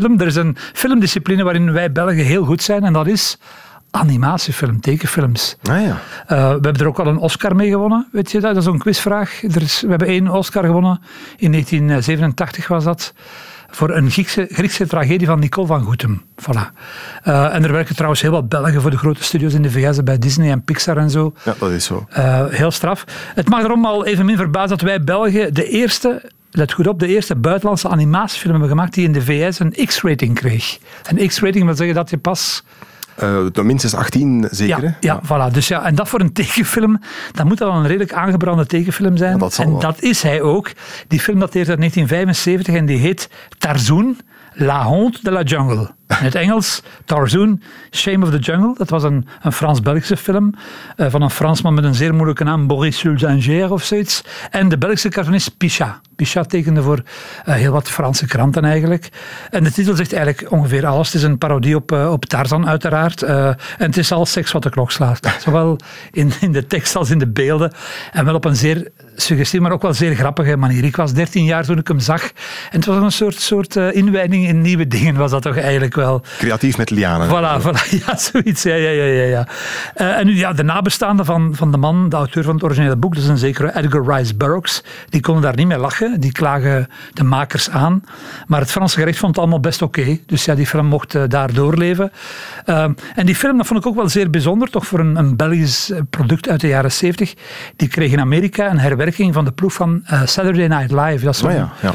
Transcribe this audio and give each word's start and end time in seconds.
film. 0.00 0.20
Er 0.20 0.26
is 0.26 0.36
een 0.36 0.56
filmdiscipline 0.72 1.42
waarin 1.42 1.72
wij 1.72 1.92
Belgen 1.92 2.24
heel 2.24 2.44
goed 2.44 2.62
zijn 2.62 2.84
en 2.84 2.92
dat 2.92 3.06
is 3.06 3.38
animatiefilm, 3.90 4.80
tekenfilms. 4.80 5.56
Ah 5.62 5.82
ja. 5.82 5.86
Uh, 5.86 5.96
we 6.26 6.34
hebben 6.34 6.76
er 6.76 6.86
ook 6.86 6.98
al 6.98 7.06
een 7.06 7.18
Oscar 7.18 7.56
mee 7.56 7.68
gewonnen, 7.68 8.08
weet 8.12 8.30
je 8.30 8.40
dat? 8.40 8.54
Dat 8.54 8.62
is 8.62 8.68
een 8.68 8.78
quizvraag. 8.78 9.42
Er 9.42 9.62
is, 9.62 9.80
we 9.80 9.88
hebben 9.88 10.08
één 10.08 10.28
Oscar 10.28 10.64
gewonnen, 10.64 11.00
in 11.36 11.50
1987 11.50 12.68
was 12.68 12.84
dat, 12.84 13.12
voor 13.70 13.90
een 13.90 14.10
Griekse, 14.10 14.46
Griekse 14.50 14.86
tragedie 14.86 15.26
van 15.26 15.38
Nicole 15.38 15.66
van 15.66 15.82
Goetem. 15.82 16.22
Voilà. 16.40 16.72
Uh, 17.24 17.54
en 17.54 17.64
er 17.64 17.72
werken 17.72 17.94
trouwens 17.94 18.22
heel 18.22 18.30
wat 18.30 18.48
Belgen 18.48 18.80
voor 18.80 18.90
de 18.90 18.98
grote 18.98 19.24
studios 19.24 19.54
in 19.54 19.62
de 19.62 19.70
VS, 19.70 20.02
bij 20.02 20.18
Disney 20.18 20.50
en 20.50 20.62
Pixar 20.62 20.96
en 20.96 21.10
zo. 21.10 21.34
Ja, 21.44 21.54
dat 21.58 21.70
is 21.70 21.84
zo. 21.84 22.06
Uh, 22.18 22.46
heel 22.48 22.70
straf. 22.70 23.04
Het 23.34 23.48
mag 23.48 23.62
erom 23.62 23.84
al 23.84 24.06
even 24.06 24.26
min 24.26 24.36
verbazen 24.36 24.68
dat 24.68 24.80
wij 24.80 25.04
Belgen 25.04 25.54
de 25.54 25.68
eerste 25.68 26.30
let 26.56 26.72
goed 26.72 26.86
op, 26.86 26.98
de 26.98 27.06
eerste 27.06 27.36
buitenlandse 27.36 27.88
animatiefilm 27.88 28.52
hebben 28.52 28.70
gemaakt 28.70 28.94
die 28.94 29.04
in 29.04 29.12
de 29.12 29.22
VS 29.22 29.58
een 29.58 29.74
X-rating 29.86 30.34
kreeg. 30.34 30.78
Een 31.02 31.28
X-rating 31.28 31.64
wil 31.64 31.74
zeggen 31.74 31.94
dat 31.94 32.10
je 32.10 32.18
pas... 32.18 32.62
Uh, 33.22 33.64
minstens 33.64 33.94
18 33.94 34.48
zeker, 34.50 34.82
ja, 34.82 34.96
ja, 35.00 35.22
voilà. 35.24 35.52
Dus 35.52 35.68
ja, 35.68 35.84
en 35.84 35.94
dat 35.94 36.08
voor 36.08 36.20
een 36.20 36.32
tekenfilm, 36.32 37.00
dan 37.32 37.46
moet 37.46 37.58
dat 37.58 37.68
wel 37.68 37.78
een 37.78 37.86
redelijk 37.86 38.12
aangebrande 38.12 38.66
tekenfilm 38.66 39.16
zijn. 39.16 39.38
dat 39.38 39.58
en 39.58 39.70
wel. 39.70 39.78
dat 39.78 40.02
is 40.02 40.22
hij 40.22 40.42
ook. 40.42 40.70
Die 41.08 41.20
film 41.20 41.38
dateert 41.38 41.68
uit 41.68 41.78
1975 41.78 42.74
en 42.74 42.86
die 42.86 42.98
heet 42.98 43.30
Tarzoen, 43.58 44.18
La 44.52 44.84
Honte 44.84 45.18
de 45.22 45.30
la 45.30 45.42
Jungle. 45.42 45.90
In 46.08 46.24
het 46.24 46.34
Engels, 46.34 46.82
Tarzoen, 47.04 47.62
Shame 47.90 48.24
of 48.24 48.30
the 48.30 48.38
Jungle. 48.38 48.74
Dat 48.76 48.90
was 48.90 49.02
een, 49.02 49.26
een 49.42 49.52
Frans-Belgische 49.52 50.16
film 50.16 50.54
uh, 50.96 51.06
van 51.10 51.22
een 51.22 51.30
Fransman 51.30 51.74
met 51.74 51.84
een 51.84 51.94
zeer 51.94 52.14
moeilijke 52.14 52.44
naam, 52.44 52.66
Boris 52.66 52.98
Sulzanger 52.98 53.72
of 53.72 53.82
zoiets. 53.82 54.24
En 54.50 54.68
de 54.68 54.78
Belgische 54.78 55.08
cartoonist 55.08 55.56
Pichat. 55.56 56.00
Pichat 56.16 56.48
tekende 56.48 56.82
voor 56.82 57.02
uh, 57.48 57.54
heel 57.54 57.72
wat 57.72 57.90
Franse 57.90 58.26
kranten 58.26 58.64
eigenlijk. 58.64 59.08
En 59.50 59.64
de 59.64 59.72
titel 59.72 59.96
zegt 59.96 60.12
eigenlijk 60.12 60.50
ongeveer 60.52 60.86
alles. 60.86 61.06
Het 61.06 61.16
is 61.16 61.22
een 61.22 61.38
parodie 61.38 61.76
op, 61.76 61.92
uh, 61.92 62.12
op 62.12 62.24
Tarzan 62.24 62.68
uiteraard. 62.68 63.22
en 63.22 63.56
het 63.78 63.96
is 63.96 64.12
al 64.12 64.26
seks 64.26 64.52
wat 64.52 64.62
de 64.62 64.70
klok 64.70 64.90
slaat. 64.90 65.36
Zowel 65.44 65.78
in, 66.10 66.32
in 66.40 66.52
de 66.52 66.66
tekst 66.66 66.96
als 66.96 67.10
in 67.10 67.18
de 67.18 67.28
beelden. 67.28 67.72
En 68.12 68.24
wel 68.24 68.34
op 68.34 68.44
een 68.44 68.56
zeer 68.56 68.88
suggestieve, 69.16 69.64
maar 69.64 69.72
ook 69.72 69.82
wel 69.82 69.94
zeer 69.94 70.14
grappige 70.14 70.56
manier. 70.56 70.84
Ik 70.84 70.96
was 70.96 71.12
13 71.12 71.44
jaar 71.44 71.64
toen 71.64 71.78
ik 71.78 71.88
hem 71.88 72.00
zag. 72.00 72.22
En 72.22 72.30
het 72.70 72.84
was 72.84 72.96
een 72.96 73.12
soort, 73.12 73.40
soort 73.40 73.76
inwijding 73.76 74.46
in 74.46 74.60
nieuwe 74.60 74.88
dingen 74.88 75.14
was 75.14 75.30
dat 75.30 75.42
toch 75.42 75.56
eigenlijk 75.56 75.93
wel. 75.96 76.22
Creatief 76.38 76.76
met 76.76 76.90
lianen. 76.90 77.28
Voilà, 77.28 77.62
voilà. 77.64 78.04
Ja, 78.06 78.16
zoiets. 78.16 78.62
Ja, 78.62 78.74
ja, 78.74 78.90
ja, 78.90 79.22
ja. 79.22 79.48
Uh, 79.96 80.18
en 80.18 80.26
nu, 80.26 80.36
ja, 80.36 80.52
de 80.52 80.62
nabestaanden 80.62 81.24
van, 81.24 81.54
van 81.54 81.70
de 81.70 81.76
man, 81.76 82.08
de 82.08 82.16
auteur 82.16 82.44
van 82.44 82.54
het 82.54 82.64
originele 82.64 82.96
boek, 82.96 83.14
dat 83.14 83.22
is 83.22 83.28
een 83.28 83.38
zekere 83.38 83.76
Edgar 83.76 84.16
Rice 84.16 84.36
Burroughs, 84.36 84.82
die 85.08 85.20
konden 85.20 85.42
daar 85.42 85.56
niet 85.56 85.66
mee 85.66 85.78
lachen. 85.78 86.20
Die 86.20 86.32
klagen 86.32 86.88
de 87.12 87.24
makers 87.24 87.70
aan. 87.70 88.02
Maar 88.46 88.60
het 88.60 88.70
Franse 88.70 88.98
gerecht 88.98 89.18
vond 89.18 89.30
het 89.30 89.40
allemaal 89.40 89.60
best 89.60 89.82
oké. 89.82 90.00
Okay. 90.00 90.22
Dus 90.26 90.44
ja, 90.44 90.54
die 90.54 90.66
film 90.66 90.86
mocht 90.86 91.14
uh, 91.14 91.22
daar 91.28 91.52
doorleven. 91.52 92.12
Uh, 92.66 92.84
en 93.14 93.26
die 93.26 93.36
film, 93.36 93.56
dat 93.56 93.66
vond 93.66 93.80
ik 93.80 93.86
ook 93.86 93.94
wel 93.94 94.08
zeer 94.08 94.30
bijzonder, 94.30 94.70
toch 94.70 94.86
voor 94.86 94.98
een, 94.98 95.16
een 95.16 95.36
Belgisch 95.36 95.92
product 96.10 96.48
uit 96.48 96.60
de 96.60 96.68
jaren 96.68 96.92
70. 96.92 97.34
Die 97.76 97.88
kreeg 97.88 98.12
in 98.12 98.20
Amerika 98.20 98.70
een 98.70 98.78
herwerking 98.78 99.34
van 99.34 99.44
de 99.44 99.52
ploeg 99.52 99.72
van 99.72 100.02
Saturday 100.24 100.66
Night 100.66 100.90
Live. 100.90 101.24
Dat 101.24 101.34
is 101.34 101.42
oh, 101.42 101.52
ja, 101.52 101.72
ja 101.80 101.92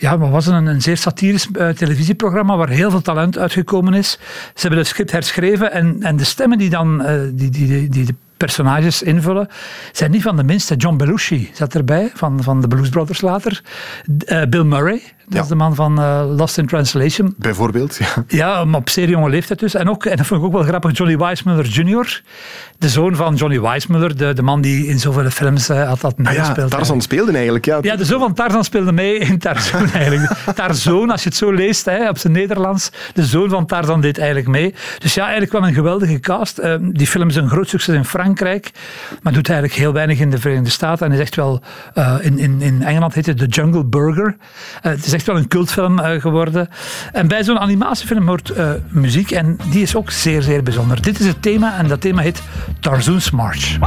ja, 0.00 0.16
maar 0.16 0.30
was 0.30 0.46
een, 0.46 0.66
een 0.66 0.82
zeer 0.82 0.96
satirisch 0.96 1.48
uh, 1.52 1.68
televisieprogramma 1.68 2.56
waar 2.56 2.68
heel 2.68 2.90
veel 2.90 3.00
talent 3.00 3.38
uitgekomen 3.38 3.94
is. 3.94 4.10
Ze 4.54 4.60
hebben 4.60 4.78
het 4.78 4.88
script 4.88 5.12
herschreven 5.12 5.72
en, 5.72 6.02
en 6.02 6.16
de 6.16 6.24
stemmen 6.24 6.58
die 6.58 6.70
dan 6.70 7.02
uh, 7.02 7.20
die, 7.32 7.50
die, 7.50 7.66
die, 7.66 7.88
die 7.88 8.16
personages 8.40 9.02
invullen, 9.02 9.48
zijn 9.92 10.10
niet 10.10 10.22
van 10.22 10.36
de 10.36 10.44
minste. 10.44 10.76
John 10.76 10.96
Belushi 10.96 11.50
zat 11.52 11.74
erbij, 11.74 12.10
van, 12.14 12.42
van 12.42 12.60
de 12.60 12.68
Blues 12.68 12.88
Brothers 12.88 13.20
later. 13.20 13.62
Uh, 14.26 14.42
Bill 14.48 14.62
Murray, 14.62 15.02
dat 15.24 15.34
ja. 15.34 15.40
is 15.40 15.48
de 15.48 15.54
man 15.54 15.74
van 15.74 15.94
Lost 16.36 16.58
in 16.58 16.66
Translation. 16.66 17.34
Bijvoorbeeld, 17.38 17.96
ja. 17.96 18.24
Ja, 18.28 18.64
maar 18.64 18.80
op 18.80 18.88
zeer 18.88 19.08
jonge 19.08 19.30
leeftijd 19.30 19.58
dus. 19.58 19.74
En, 19.74 19.88
ook, 19.88 20.04
en 20.04 20.16
dat 20.16 20.26
vond 20.26 20.40
ik 20.40 20.46
ook 20.46 20.52
wel 20.52 20.62
grappig, 20.62 20.96
Johnny 20.96 21.16
Weissmuller 21.16 21.66
Jr., 21.66 22.22
de 22.78 22.88
zoon 22.88 23.16
van 23.16 23.34
Johnny 23.34 23.60
Weissmuller, 23.60 24.16
de, 24.16 24.32
de 24.32 24.42
man 24.42 24.60
die 24.60 24.86
in 24.86 24.98
zoveel 24.98 25.30
films 25.30 25.70
uh, 25.70 25.88
had 25.88 26.00
dat 26.00 26.18
meegespeeld. 26.18 26.56
Ah 26.58 26.70
ja, 26.70 26.76
Tarzan 26.76 27.00
speelde 27.00 27.32
eigenlijk, 27.32 27.64
ja. 27.64 27.78
Ja, 27.82 27.96
de 27.96 28.04
zoon 28.04 28.20
van 28.20 28.34
Tarzan 28.34 28.64
speelde 28.64 28.92
mee 28.92 29.18
in 29.18 29.38
Tarzan 29.38 29.90
eigenlijk. 30.00 30.32
Tarzan, 30.54 31.10
als 31.10 31.22
je 31.22 31.28
het 31.28 31.38
zo 31.38 31.52
leest, 31.52 31.84
hè, 31.84 32.08
op 32.08 32.18
zijn 32.18 32.32
Nederlands, 32.32 32.90
de 33.14 33.24
zoon 33.24 33.48
van 33.48 33.66
Tarzan 33.66 34.00
deed 34.00 34.18
eigenlijk 34.18 34.48
mee. 34.48 34.74
Dus 34.98 35.14
ja, 35.14 35.22
eigenlijk 35.22 35.52
wel 35.52 35.66
een 35.66 35.74
geweldige 35.74 36.20
cast. 36.20 36.58
Uh, 36.58 36.74
die 36.80 37.06
film 37.06 37.28
is 37.28 37.36
een 37.36 37.48
groot 37.48 37.68
succes 37.68 37.94
in 37.94 38.04
Frankrijk, 38.04 38.29
maar 39.22 39.32
doet 39.32 39.48
eigenlijk 39.48 39.78
heel 39.78 39.92
weinig 39.92 40.18
in 40.18 40.30
de 40.30 40.38
Verenigde 40.38 40.70
Staten. 40.70 41.06
En 41.06 41.12
is 41.12 41.18
echt 41.18 41.36
wel, 41.36 41.62
uh, 41.94 42.14
in, 42.20 42.38
in, 42.38 42.60
in 42.60 42.82
Engeland 42.82 43.14
heet 43.14 43.26
het 43.26 43.38
The 43.38 43.46
Jungle 43.46 43.84
Burger. 43.84 44.36
het 44.80 45.06
is 45.06 45.12
echt 45.12 45.26
wel 45.26 45.36
een 45.36 45.48
cultfilm 45.48 45.98
geworden. 45.98 46.68
En 47.12 47.28
bij 47.28 47.44
zo'n 47.44 47.58
animatiefilm 47.58 48.26
hoort 48.26 48.52
muziek 48.88 49.30
en 49.30 49.58
die 49.70 49.82
is 49.82 49.96
ook 49.96 50.10
zeer, 50.10 50.42
zeer 50.42 50.62
bijzonder. 50.62 51.02
Dit 51.02 51.20
is 51.20 51.26
het 51.26 51.42
thema 51.42 51.78
en 51.78 51.88
dat 51.88 52.00
thema 52.00 52.22
heet 52.22 52.42
Tarzoon's 52.80 53.30
March. 53.30 53.78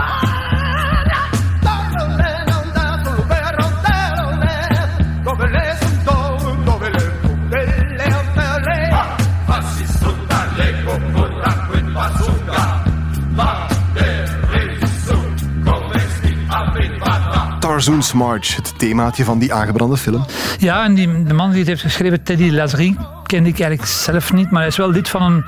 Tarzoon's 17.84 18.14
March, 18.14 18.56
het 18.56 18.74
themaatje 18.80 19.24
van 19.24 19.40
die 19.40 19.54
aangebrande 19.54 19.98
film. 19.98 20.26
Ja, 20.58 20.84
en 20.84 20.94
die, 20.94 21.24
de 21.24 21.34
man 21.34 21.50
die 21.50 21.60
het 21.60 21.68
heeft 21.68 21.82
geschreven, 21.82 22.24
Teddy 22.24 22.50
Lazerie, 22.50 22.98
kende 23.28 23.50
ik 23.50 23.60
eigenlijk 23.60 23.90
zelf 23.92 24.34
niet, 24.34 24.52
maar 24.52 24.60
hij 24.60 24.70
is 24.70 24.78
wel 24.78 24.92
lid 24.92 25.10
van 25.10 25.22
een 25.22 25.46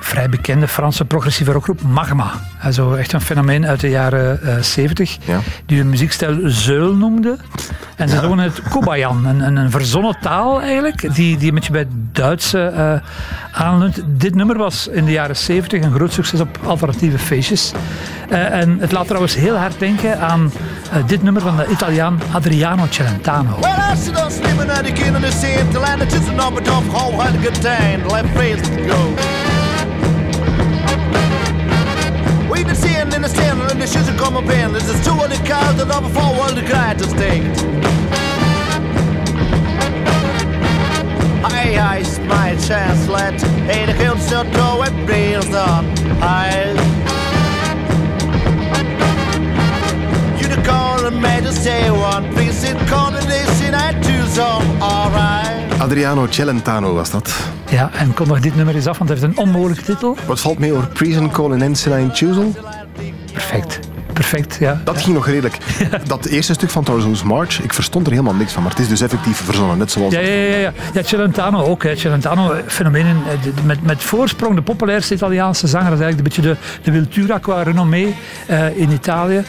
vrij 0.00 0.28
bekende 0.28 0.68
Franse 0.68 1.04
progressieve 1.04 1.52
rockgroep, 1.52 1.82
Magma. 1.82 2.30
Also 2.62 2.94
echt 2.94 3.12
een 3.12 3.20
fenomeen 3.20 3.66
uit 3.66 3.80
de 3.80 3.88
jaren 3.88 4.40
uh, 4.42 4.58
70, 4.60 5.18
ja. 5.24 5.38
die 5.66 5.78
hun 5.78 5.88
muziekstijl 5.88 6.38
zeul 6.44 6.94
noemde. 6.94 7.36
En 7.96 8.08
ze 8.08 8.14
ja. 8.14 8.20
noemen 8.20 8.44
het 8.44 8.62
Kobayan, 8.62 9.26
een, 9.26 9.40
een, 9.40 9.56
een 9.56 9.70
verzonnen 9.70 10.16
taal 10.20 10.60
eigenlijk, 10.60 11.14
die, 11.14 11.36
die 11.36 11.48
een 11.48 11.54
beetje 11.54 11.72
bij 11.72 11.80
het 11.80 12.14
Duitse 12.14 12.72
uh, 12.74 12.94
aanleunt. 13.60 14.02
Dit 14.06 14.34
nummer 14.34 14.56
was 14.56 14.88
in 14.88 15.04
de 15.04 15.10
jaren 15.10 15.36
70 15.36 15.82
een 15.82 15.92
groot 15.92 16.12
succes 16.12 16.40
op 16.40 16.58
alternatieve 16.64 17.18
feestjes. 17.18 17.72
Uh, 18.30 18.60
en 18.60 18.78
het 18.80 18.92
laat 18.92 19.06
trouwens 19.06 19.34
heel 19.34 19.56
hard 19.56 19.78
denken 19.78 20.20
aan 20.20 20.52
uh, 20.96 21.06
dit 21.06 21.22
nummer 21.22 21.42
van 21.42 21.56
de 21.56 21.66
Italiaan 21.66 22.20
Adriano 22.32 22.86
Celentano. 22.90 23.58
Well, 23.60 23.76
quite 27.18 27.34
a 27.34 27.42
good 27.42 27.54
time 27.56 28.00
to 28.02 28.08
let 28.10 28.24
faith 28.36 28.62
go. 28.86 29.00
We 32.48 32.62
can 32.62 32.76
see 32.76 32.94
and 32.94 33.12
understand 33.12 33.58
when 33.58 33.76
the 33.80 33.88
shoes 33.88 34.08
are 34.08 34.16
coming 34.16 34.48
in. 34.48 34.72
This 34.72 34.88
is 34.88 35.04
two 35.04 35.10
on 35.10 35.28
the 35.28 35.42
cars 35.50 35.74
that 35.78 35.90
are 35.90 36.00
the 36.00 36.14
my 42.20 42.54
chance. 42.68 43.08
let 43.08 43.34
hey 43.66 43.84
the 43.86 43.94
hill 43.94 44.14
go 44.52 44.82
and 44.84 45.04
breathe 45.04 45.52
on. 45.56 45.86
high. 46.22 46.70
you 50.40 50.46
call 50.62 51.04
and 51.04 51.20
made 51.20 51.42
to 51.42 51.52
say 51.52 51.90
one 51.90 52.32
piece 52.36 52.62
in 52.62 52.78
combination 52.86 53.74
I 53.74 53.90
do 54.02 54.24
some 54.28 54.62
alright. 54.80 55.47
Adriano 55.78 56.26
Celentano 56.30 56.94
was 56.94 57.10
dat. 57.10 57.34
Ja, 57.70 57.90
en 57.92 58.14
kom 58.14 58.28
nog 58.28 58.40
dit 58.40 58.56
nummer 58.56 58.74
eens 58.74 58.86
af, 58.86 58.98
want 58.98 59.10
het 59.10 59.20
heeft 59.20 59.32
een 59.32 59.42
onmogelijke 59.42 59.82
titel. 59.82 60.16
Wat 60.26 60.40
valt 60.40 60.58
mee 60.58 60.72
over 60.72 60.88
Prison 60.88 61.30
Call 61.30 61.52
in 61.52 61.62
Ensign 61.62 62.10
Choosel? 62.12 62.54
Perfect. 63.32 63.87
Perfect, 64.18 64.56
ja. 64.60 64.80
Dat 64.84 65.02
ging 65.02 65.14
nog 65.14 65.26
redelijk. 65.26 65.58
Dat 66.06 66.24
eerste 66.24 66.52
stuk 66.52 66.70
van 66.70 66.84
Tarzoon's 66.84 67.22
March, 67.22 67.62
ik 67.62 67.72
verstond 67.72 68.06
er 68.06 68.12
helemaal 68.12 68.34
niks 68.34 68.52
van, 68.52 68.62
maar 68.62 68.70
het 68.70 68.80
is 68.80 68.88
dus 68.88 69.00
effectief 69.00 69.36
verzonnen, 69.36 69.78
net 69.78 69.90
zoals... 69.90 70.14
Ja, 70.14 70.20
ja, 70.20 70.32
ja. 70.32 70.56
ja. 70.56 70.72
ja 70.92 71.02
Celentano 71.02 71.62
ook. 71.62 71.82
Hè. 71.82 71.96
Celentano, 71.96 72.52
eh, 72.52 72.62
fenomeen 72.66 73.06
in, 73.06 73.22
eh, 73.26 73.64
met, 73.64 73.82
met 73.82 74.02
voorsprong, 74.02 74.54
de 74.54 74.62
populairste 74.62 75.14
Italiaanse 75.14 75.66
zanger. 75.66 75.90
Dat 75.90 75.98
is 75.98 76.04
eigenlijk 76.04 76.36
een 76.36 76.42
beetje 76.42 76.54
de, 76.54 76.82
de 76.82 76.90
Wiltura 76.90 77.38
qua 77.38 77.62
renommee 77.62 78.14
eh, 78.46 78.76
in 78.76 78.90
Italië. 78.90 79.42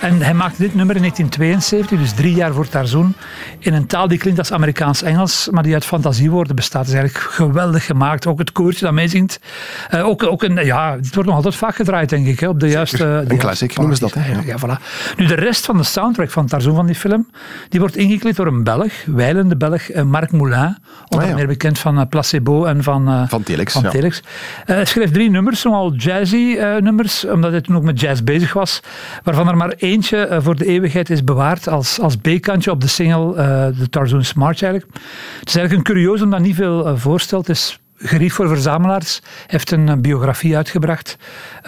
En 0.00 0.22
hij 0.22 0.34
maakte 0.34 0.62
dit 0.62 0.74
nummer 0.74 0.96
in 0.96 1.00
1972, 1.00 1.98
dus 1.98 2.12
drie 2.12 2.34
jaar 2.34 2.52
voor 2.52 2.68
Tarzan, 2.68 3.14
in 3.58 3.74
een 3.74 3.86
taal 3.86 4.08
die 4.08 4.18
klinkt 4.18 4.38
als 4.38 4.52
Amerikaans-Engels, 4.52 5.48
maar 5.50 5.62
die 5.62 5.74
uit 5.74 5.84
fantasiewoorden 5.84 6.56
bestaat. 6.56 6.86
Het 6.86 6.94
is 6.94 7.00
eigenlijk 7.00 7.30
geweldig 7.32 7.84
gemaakt. 7.84 8.26
Ook 8.26 8.38
het 8.38 8.52
koortje 8.52 8.84
dat 8.84 8.94
meezingt. 8.94 9.40
Eh, 9.88 10.06
ook, 10.06 10.22
ook 10.22 10.42
een, 10.42 10.64
ja, 10.64 10.96
het 10.96 11.14
wordt 11.14 11.28
nog 11.28 11.36
altijd 11.36 11.54
vaak 11.54 11.74
gedraaid, 11.74 12.08
denk 12.08 12.26
ik, 12.26 12.40
hè, 12.40 12.48
op 12.48 12.60
de 12.60 12.68
juiste... 12.68 13.04
juiste 13.04 13.36
classic 13.36 13.78
dat, 13.98 14.14
hè, 14.14 14.32
ja. 14.32 14.40
ja, 14.44 14.56
voilà. 14.58 14.82
Nu, 15.16 15.26
de 15.26 15.34
rest 15.34 15.64
van 15.64 15.76
de 15.76 15.82
soundtrack 15.82 16.30
van 16.30 16.46
Tarzan 16.46 16.74
van 16.74 16.86
die 16.86 16.94
film, 16.94 17.30
die 17.68 17.80
wordt 17.80 17.96
ingekleed 17.96 18.36
door 18.36 18.46
een 18.46 18.64
Belg, 18.64 18.92
wijlende 19.06 19.56
Belg, 19.56 19.90
eh, 19.90 20.02
Marc 20.02 20.32
Moulin. 20.32 20.76
Onder 21.08 21.26
Ah, 21.26 21.28
ja. 21.28 21.34
meer 21.34 21.46
bekend 21.46 21.78
van 21.78 21.98
eh, 21.98 22.06
Placebo 22.08 22.64
en 22.64 22.82
van, 22.82 23.08
eh, 23.08 23.28
Van 23.28 23.42
Telex, 23.42 23.72
Van. 23.72 23.90
Telex. 23.90 24.22
Hij 24.64 24.84
schreef 24.84 25.10
drie 25.10 25.30
nummers, 25.30 25.62
nogal 25.62 25.94
jazzy 25.94 26.58
nummers, 26.80 27.26
omdat 27.26 27.50
hij 27.50 27.60
toen 27.60 27.76
ook 27.76 27.82
met 27.82 28.00
jazz 28.00 28.22
bezig 28.22 28.52
was, 28.52 28.80
waarvan 29.22 29.48
er 29.48 29.56
maar 29.56 29.72
eentje 29.76 30.38
voor 30.42 30.56
de 30.56 30.66
eeuwigheid 30.66 31.10
is 31.10 31.24
bewaard 31.24 31.68
als, 31.68 32.00
als 32.00 32.16
B-kantje 32.16 32.70
op 32.70 32.80
de 32.80 32.86
single 32.86 33.34
de 33.78 33.88
Tarzan's 33.90 34.34
March 34.34 34.62
eigenlijk. 34.62 34.94
Het 35.38 35.48
is 35.48 35.56
eigenlijk 35.56 35.88
een 35.88 35.94
curieus 35.94 36.22
omdat 36.22 36.40
niet 36.40 36.54
veel 36.54 36.98
voorstelt. 36.98 37.46
Het 37.46 37.56
is 37.56 37.81
gerief 38.02 38.34
voor 38.34 38.48
verzamelaars. 38.48 39.20
Heeft 39.46 39.70
een 39.70 39.88
eh, 39.88 39.96
biografie 39.96 40.56
uitgebracht, 40.56 41.16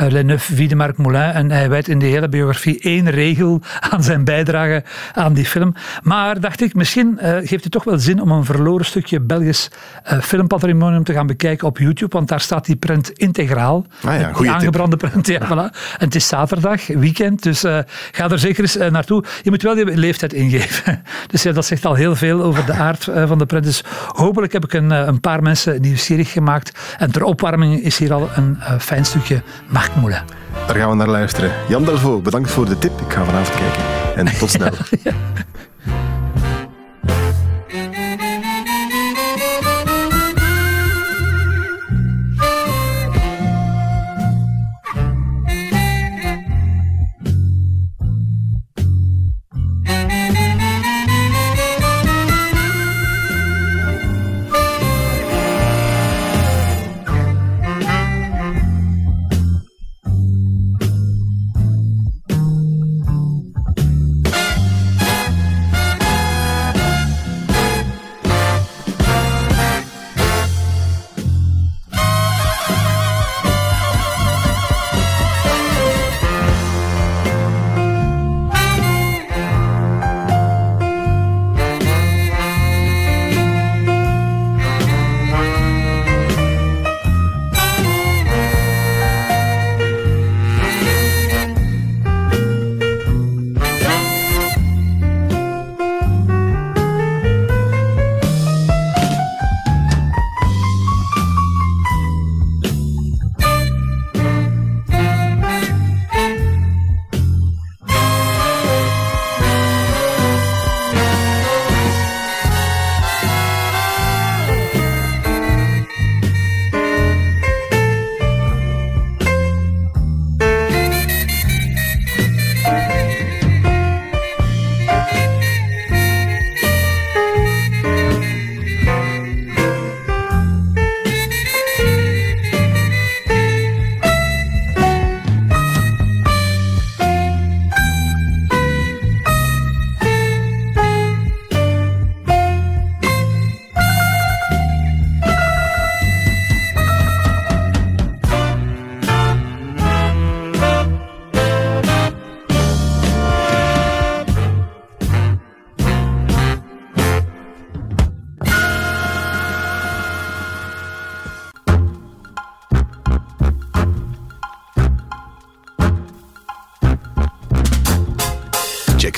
uh, 0.01 0.09
Le 0.09 0.23
Neuf 0.23 0.43
Vie 0.55 0.69
de 0.69 0.75
Marc 0.75 0.97
Moulin. 0.97 1.21
En 1.31 1.51
hij 1.51 1.69
wijdt 1.69 1.89
in 1.89 1.99
de 1.99 2.07
hele 2.07 2.29
biografie 2.29 2.81
één 2.81 3.11
regel 3.11 3.61
aan 3.91 4.03
zijn 4.03 4.25
bijdrage 4.25 4.85
aan 5.13 5.33
die 5.33 5.45
film. 5.45 5.75
Maar 6.03 6.41
dacht 6.41 6.61
ik, 6.61 6.75
misschien 6.75 7.19
eh, 7.19 7.37
geeft 7.49 7.63
het 7.65 7.73
toch 7.73 7.85
wel 7.85 7.99
zin 7.99 8.21
om 8.21 8.31
een 8.31 8.45
verloren 8.45 8.87
stukje 8.87 9.21
Belgisch 9.21 9.71
eh, 10.03 10.21
filmpatrimonium 10.21 11.05
te 11.05 11.13
gaan 11.13 11.27
bekijken 11.27 11.67
op 11.67 11.79
YouTube. 11.79 12.17
Want 12.17 12.29
daar 12.29 12.41
staat 12.41 12.67
die 12.67 12.77
print 12.77 13.11
integraal. 13.11 13.87
Ah 14.05 14.21
ja, 14.21 14.27
Die 14.27 14.37
tip. 14.43 14.47
aangebrande 14.47 14.97
print. 14.97 15.27
Ja, 15.27 15.41
voilà. 15.47 15.77
En 15.99 16.05
het 16.05 16.15
is 16.15 16.29
zaterdag, 16.29 16.87
weekend. 16.87 17.43
Dus 17.43 17.65
eh, 17.65 17.79
ga 18.13 18.31
er 18.31 18.39
zeker 18.39 18.63
eens 18.63 18.77
eh, 18.77 18.91
naartoe. 18.91 19.25
Je 19.43 19.51
moet 19.51 19.63
wel 19.63 19.77
je 19.77 19.85
leeftijd 19.97 20.33
ingeven. 20.33 21.03
Dus 21.27 21.43
ja, 21.43 21.53
dat 21.53 21.67
zegt 21.67 21.85
al 21.85 21.95
heel 21.95 22.17
veel 22.17 22.43
over 22.43 22.67
de 22.67 22.73
aard 22.73 23.09
eh, 23.09 23.27
van 23.27 23.39
de 23.39 23.47
print. 23.47 23.65
Dus 23.65 23.85
hopelijk 24.09 24.53
heb 24.53 24.65
ik 24.65 24.73
een, 24.73 24.93
eh, 24.93 25.07
een 25.07 25.21
paar 25.21 25.43
mensen 25.43 25.81
nieuwsgierig 25.81 26.24
gemaakt. 26.25 26.79
En 26.99 27.11
ter 27.11 27.23
opwarming 27.25 27.83
is 27.83 27.99
hier 27.99 28.13
al 28.13 28.31
een 28.35 28.57
eh, 28.61 28.79
fijn 28.79 29.05
stukje 29.05 29.43
Marc 29.69 29.95
Moulin. 29.95 30.23
Daar 30.67 30.77
gaan 30.77 30.91
we 30.91 30.97
naar 30.97 31.09
luisteren. 31.09 31.53
Jan 31.69 31.85
Delvaux, 31.85 32.23
bedankt 32.23 32.51
voor 32.51 32.65
de 32.65 32.79
tip. 32.79 33.01
Ik 33.01 33.13
ga 33.13 33.25
vanavond 33.25 33.57
kijken. 33.57 33.83
En 34.17 34.39
tot 34.39 34.51
snel. 34.57 34.73